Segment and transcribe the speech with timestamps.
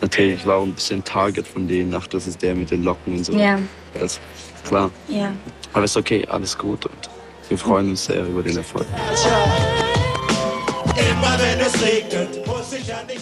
[0.00, 3.16] natürlich war auch ein bisschen Target von denen, ach, das ist der mit den Locken
[3.16, 3.32] und so.
[3.32, 3.58] Ja.
[3.94, 4.20] Das ist
[4.66, 4.90] klar.
[5.08, 5.32] Ja.
[5.72, 7.10] Aber ist okay, alles gut und
[7.48, 8.86] wir freuen uns sehr über den Erfolg.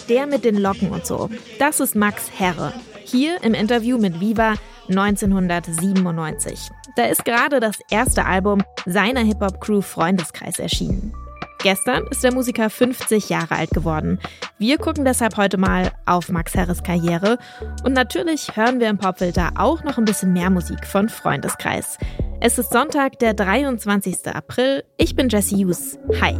[0.07, 1.29] Der mit den Locken und so.
[1.57, 2.73] Das ist Max Herre.
[3.05, 4.53] Hier im Interview mit Viva
[4.87, 6.69] 1997.
[6.95, 11.13] Da ist gerade das erste Album seiner Hip-Hop-Crew Freundeskreis erschienen.
[11.61, 14.19] Gestern ist der Musiker 50 Jahre alt geworden.
[14.57, 17.37] Wir gucken deshalb heute mal auf Max Herres Karriere
[17.83, 21.97] und natürlich hören wir im Popfilter auch noch ein bisschen mehr Musik von Freundeskreis.
[22.39, 24.27] Es ist Sonntag, der 23.
[24.27, 24.83] April.
[24.97, 25.99] Ich bin Jesse Hughes.
[26.21, 26.37] Hi.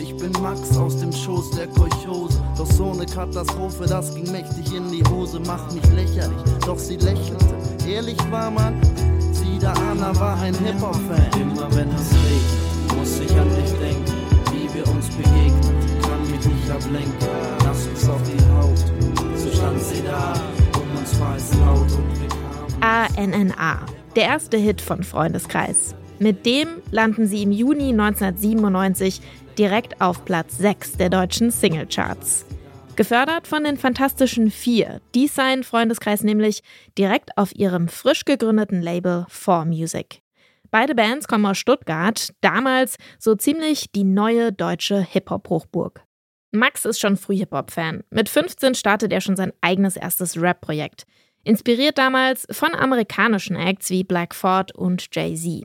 [0.00, 2.42] Ich bin Max aus dem Schoß der Kolchose.
[2.58, 6.42] Doch so eine Katastrophe, das ging mächtig in die Hose, macht mich lächerlich.
[6.66, 7.54] Doch sie lächelte.
[7.88, 8.74] Ehrlich war man,
[9.30, 11.40] sie da Anna war ein Hip-Hop-Fan.
[11.40, 14.12] Immer wenn es regnet, muss ich an dich denken.
[14.50, 17.28] Wie wir uns begegnen, kann mich nicht ablenken.
[17.64, 19.38] Lass uns auf die Haut.
[19.38, 20.34] So stand sie da,
[20.80, 23.32] um uns war es laut und wir kamen.
[23.32, 23.86] ANNA,
[24.16, 25.94] der erste Hit von Freundeskreis.
[26.18, 29.22] Mit dem landen sie im Juni 1997
[29.58, 32.46] direkt auf Platz 6 der deutschen Singlecharts.
[32.96, 36.62] Gefördert von den Fantastischen Vier, die seinen Freundeskreis nämlich
[36.98, 40.20] direkt auf ihrem frisch gegründeten Label 4Music.
[40.70, 46.04] Beide Bands kommen aus Stuttgart, damals so ziemlich die neue deutsche Hip-Hop-Hochburg.
[46.52, 48.04] Max ist schon früh Hip-Hop-Fan.
[48.10, 51.04] Mit 15 startet er schon sein eigenes erstes Rap-Projekt.
[51.42, 55.64] Inspiriert damals von amerikanischen Acts wie Black Ford und Jay-Z.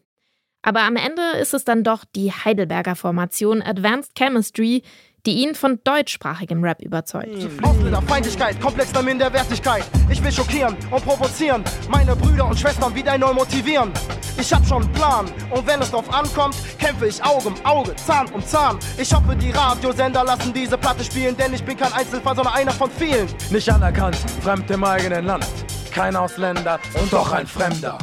[0.65, 4.81] Aber am Ende ist es dann doch die Heidelberger Formation Advanced Chemistry,
[5.27, 7.29] die ihn von deutschsprachigem Rap überzeugt.
[7.61, 9.83] Ausländer, Feindlichkeit, komplex Minderwertigkeit.
[10.09, 11.63] Ich will schockieren und provozieren.
[11.89, 13.91] Meine Brüder und Schwestern wieder neu motivieren.
[14.39, 17.95] Ich hab schon einen Plan und wenn es drauf ankommt, kämpfe ich Auge um Auge,
[17.95, 18.79] Zahn um Zahn.
[18.97, 22.71] Ich hoffe, die Radiosender lassen diese Platte spielen, denn ich bin kein Einzelfall, sondern einer
[22.71, 23.27] von vielen.
[23.51, 25.45] Nicht anerkannt, fremd im eigenen Land.
[25.91, 27.99] Kein Ausländer und doch ein Fremder.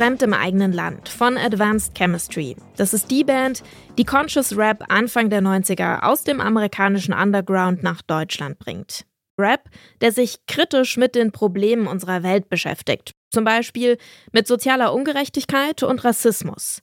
[0.00, 2.56] Fremd im eigenen Land von Advanced Chemistry.
[2.78, 3.62] Das ist die Band,
[3.98, 9.04] die Conscious Rap Anfang der 90er aus dem amerikanischen Underground nach Deutschland bringt.
[9.38, 9.68] Rap,
[10.00, 13.12] der sich kritisch mit den Problemen unserer Welt beschäftigt.
[13.30, 13.98] Zum Beispiel
[14.32, 16.80] mit sozialer Ungerechtigkeit und Rassismus.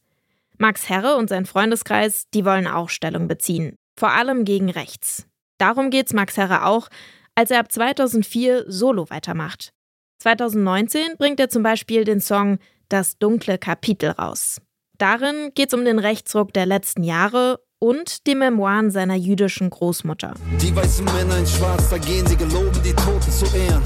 [0.59, 3.78] Max Herre und sein Freundeskreis, die wollen auch Stellung beziehen.
[3.97, 5.25] Vor allem gegen rechts.
[5.57, 6.88] Darum geht's Max Herre auch,
[7.34, 9.73] als er ab 2004 solo weitermacht.
[10.19, 12.59] 2019 bringt er zum Beispiel den Song
[12.90, 14.62] Das dunkle Kapitel raus.
[14.98, 20.34] Darin geht es um den Rechtsruck der letzten Jahre und die Memoiren seiner jüdischen Großmutter.
[20.62, 23.84] Die weißen Männer in Schwarz, da gehen sie geloben, die Toten zu ehren.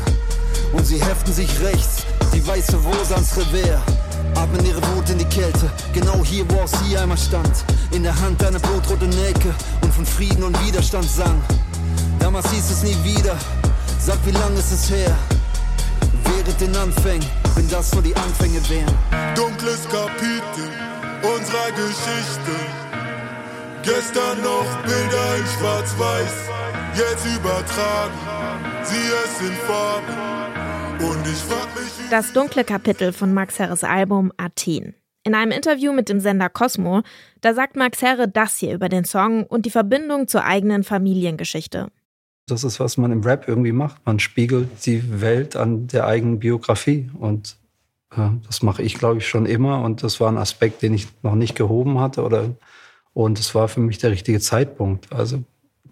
[0.71, 3.81] Und sie heften sich rechts, die weiße Rose ans Revers.
[4.35, 7.65] Atmen ihre Wut in die Kälte, genau hier, wo auch sie einmal stand.
[7.91, 11.41] In der Hand eine blutrote Nelke und von Frieden und Widerstand sang.
[12.19, 13.37] Damals hieß es nie wieder,
[13.99, 15.17] sag wie lang ist es her?
[16.23, 18.95] Während den Anfängen, wenn das nur die Anfänge wären.
[19.35, 20.69] Dunkles Kapitel
[21.23, 22.55] unserer Geschichte.
[23.83, 26.49] Gestern noch Bilder in Schwarz-Weiß,
[26.95, 28.41] jetzt übertragen
[28.83, 30.11] sie es in Farbe.
[31.03, 34.95] Und ich frag mich, Das dunkle Kapitel von Max Herres Album Athen.
[35.23, 37.01] In einem Interview mit dem Sender Cosmo,
[37.41, 41.91] da sagt Max Herre das hier über den Song und die Verbindung zur eigenen Familiengeschichte.
[42.51, 44.05] Das ist, was man im Rap irgendwie macht.
[44.05, 47.09] Man spiegelt die Welt an der eigenen Biografie.
[47.17, 47.55] Und
[48.15, 49.81] äh, das mache ich, glaube ich, schon immer.
[49.81, 52.23] Und das war ein Aspekt, den ich noch nicht gehoben hatte.
[52.23, 52.49] Oder,
[53.13, 55.13] und es war für mich der richtige Zeitpunkt.
[55.13, 55.43] Also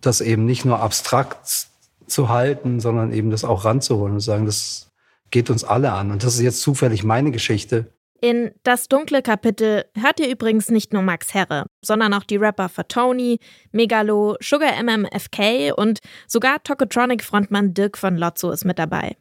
[0.02, 1.68] das eben nicht nur abstrakt
[2.08, 4.90] zu halten, sondern eben das auch ranzuholen und sagen, das
[5.32, 6.12] geht uns alle an.
[6.12, 7.88] Und das ist jetzt zufällig meine Geschichte.
[8.22, 12.68] In Das dunkle Kapitel hört ihr übrigens nicht nur Max Herre, sondern auch die Rapper
[12.68, 13.40] Fatoni,
[13.72, 19.16] Megalo, Sugar MMFK und sogar Tokotronic-Frontmann Dirk von Lotzo ist mit dabei.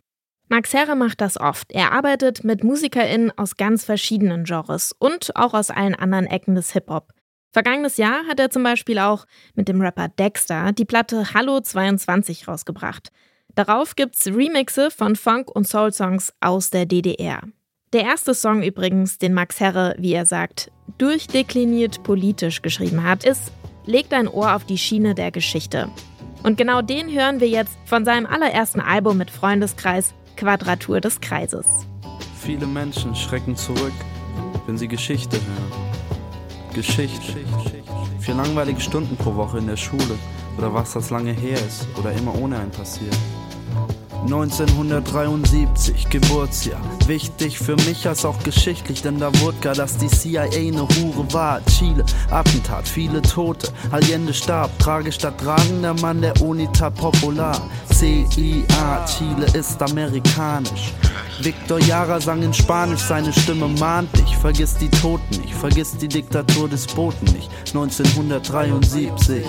[0.49, 1.71] Max Herre macht das oft.
[1.73, 6.73] Er arbeitet mit MusikerInnen aus ganz verschiedenen Genres und auch aus allen anderen Ecken des
[6.73, 7.13] Hip-Hop.
[7.53, 12.49] Vergangenes Jahr hat er zum Beispiel auch mit dem Rapper Dexter die Platte Hallo 22
[12.49, 13.11] rausgebracht.
[13.55, 17.43] Darauf gibt's Remixe von Funk- und Soul-Songs aus der DDR.
[17.95, 23.51] Der erste Song übrigens, den Max Herre, wie er sagt, durchdekliniert politisch geschrieben hat, ist
[23.87, 25.89] Leg dein Ohr auf die Schiene der Geschichte.
[26.43, 31.67] Und genau den hören wir jetzt von seinem allerersten Album mit Freundeskreis Quadratur des Kreises.
[32.39, 33.95] Viele Menschen schrecken zurück,
[34.67, 36.75] wenn sie Geschichte hören.
[36.75, 37.39] Geschichte.
[38.21, 40.19] Vier langweilige Stunden pro Woche in der Schule
[40.59, 43.17] oder was das lange her ist oder immer ohne ein passiert.
[44.23, 46.81] 1973, Geburtsjahr.
[47.07, 51.33] Wichtig für mich als auch geschichtlich, denn da wurde gar, dass die CIA eine Hure
[51.33, 51.65] war.
[51.67, 53.69] Chile, Attentat, viele Tote.
[53.91, 57.61] Allende starb, tragisch statt tragender Mann der Unita Popular.
[57.99, 60.93] CIA, Chile ist amerikanisch.
[61.41, 64.37] Victor Jara sang in Spanisch, seine Stimme mahnt dich.
[64.37, 67.51] Vergiss die Toten nicht, vergiss die Diktatur des Boten nicht.
[67.75, 69.45] 1973.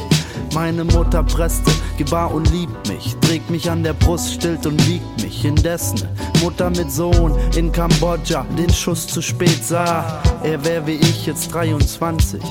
[0.55, 1.69] Meine Mutter presste,
[1.99, 5.45] gebar und liebt mich, trägt mich an der Brust, stillt und wiegt mich.
[5.45, 6.07] Indessen,
[6.41, 10.23] Mutter mit Sohn in Kambodscha, den Schuss zu spät sah.
[10.41, 12.41] Er wär wie ich jetzt 23.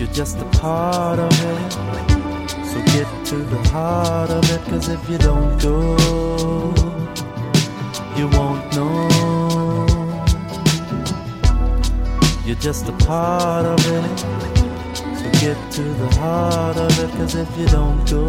[0.00, 2.09] You're just a part of it.
[3.00, 5.96] Get to the heart of it, cause if you don't go,
[8.14, 9.08] you won't know.
[12.44, 14.18] You're just a part of it.
[15.16, 18.26] So get to the heart of it, cause if you don't go,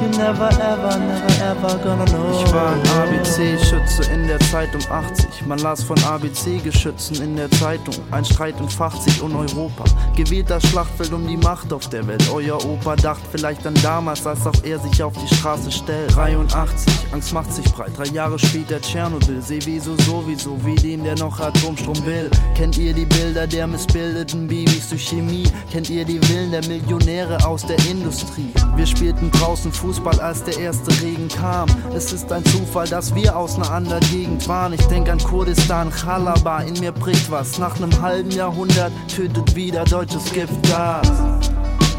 [0.00, 2.44] you never ever, never ever gonna know.
[2.44, 5.46] Ich war ein ABC-Schütze in der Zeit um 80.
[5.46, 7.94] Man las von ABC-Geschützen in der Zeitung.
[8.10, 9.84] Ein Streit entfacht sich um Europa.
[10.16, 12.24] Gewählt das Schlachtfeld um die Macht auf der Welt.
[12.32, 16.14] Euer Opa dacht vielleicht an damals, als auch er sich auf die Straße stellt.
[16.14, 17.92] 83, Angst macht sich breit.
[17.96, 19.42] Drei Jahre später Tschernobyl.
[19.42, 22.30] Seh wieso sowieso, wie den, der noch Atomstrom will.
[22.54, 25.44] Kennt ihr die Bilder der missbildeten Babys durch Chemie?
[25.72, 28.52] Kennt ihr die Willen der Millionäre aus der Industrie?
[28.76, 31.68] Wir spielten draußen Fußball, als der erste Regen kam.
[31.94, 34.72] Es ist ein Zufall, dass wir aus einer anderen Gegend waren.
[34.72, 37.58] Ich denk an Kurdistan, Chalaba, in mir bricht was.
[37.58, 41.08] Nach einem halben Jahrhundert tötet wieder deutsches Giftgas.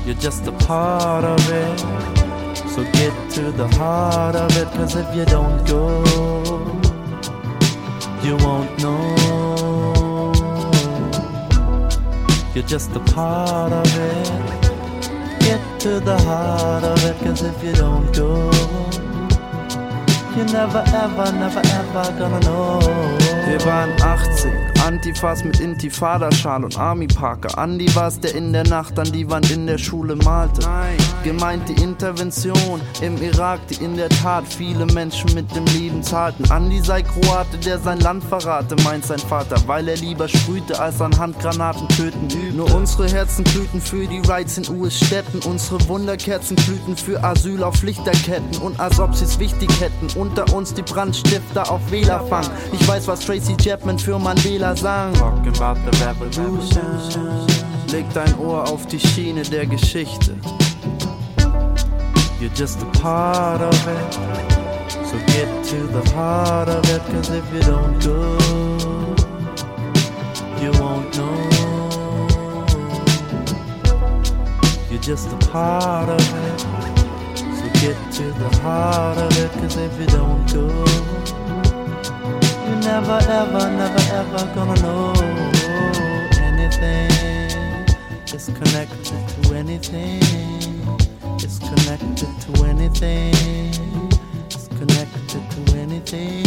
[0.05, 1.79] You're just a part of it.
[2.75, 6.03] So get to the heart of it, cause if you don't go,
[8.23, 10.31] you won't know.
[12.55, 14.62] You're just a part of it.
[15.43, 18.49] Get to the heart of it, cause if you don't go,
[20.37, 22.79] you never ever, never ever gonna know.
[23.47, 24.51] Wir waren 18,
[24.87, 27.57] Antifas mit Intifada-Schal und Army-Parker.
[27.57, 30.61] Andi war's, der in der Nacht an die Wand in der Schule malte.
[31.23, 36.51] Gemeint die Intervention im Irak, die in der Tat viele Menschen mit dem Leben zahlten.
[36.51, 40.99] Andi sei Kroate, der sein Land verrate, meint sein Vater, weil er lieber sprühte, als
[40.99, 42.57] an Handgranaten töten übt.
[42.57, 47.81] Nur unsere Herzen glühten für die Rights in US-Städten, unsere Wunderkerzen glühten für Asyl auf
[47.83, 52.45] Lichterketten und als ob sie's wichtig hätten, unter uns die Brandstifter auf Wählerfang.
[52.73, 55.13] Ich weiß, was Tracy Chapman für Mandela sang.
[55.13, 56.81] Talking about the revolution.
[57.91, 60.35] Leg dein Ohr auf die Schiene der Geschichte.
[62.43, 64.13] You're just a part of it.
[64.91, 68.37] So get to the heart of it, cause if you don't go,
[70.61, 72.67] you won't know.
[74.91, 76.59] You're just a part of it.
[77.39, 80.67] So get to the heart of it, cause if you don't go,
[82.67, 85.13] you're never ever, never ever gonna know
[86.41, 87.09] anything.
[88.33, 91.02] Is connected to anything.
[91.43, 93.33] It's connected to anything.
[94.45, 96.45] It's connected to anything.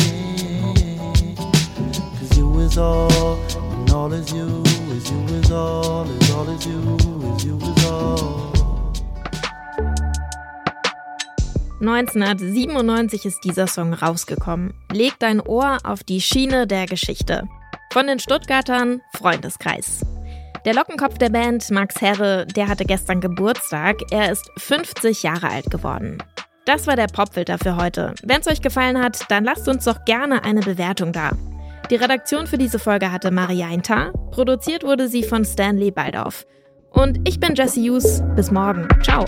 [2.19, 4.63] Cause you is all, and all is you,
[4.97, 6.97] is you is all, is all is you,
[7.35, 8.53] is you is all.
[11.81, 14.73] 1997 ist dieser Song rausgekommen.
[14.91, 17.47] Leg dein Ohr auf die Schiene der Geschichte.
[17.93, 20.01] Von den Stuttgartern Freundeskreis.
[20.67, 23.99] Der Lockenkopf der Band, Max Herre, der hatte gestern Geburtstag.
[24.11, 26.19] Er ist 50 Jahre alt geworden.
[26.65, 28.15] Das war der Popfilter für heute.
[28.25, 31.31] Wenn es euch gefallen hat, dann lasst uns doch gerne eine Bewertung da.
[31.89, 34.11] Die Redaktion für diese Folge hatte Maria Inter.
[34.33, 36.45] Produziert wurde sie von Stanley Baldorf.
[36.91, 38.25] Und ich bin Jesse Hughes.
[38.35, 38.89] Bis morgen.
[39.05, 39.25] Ciao.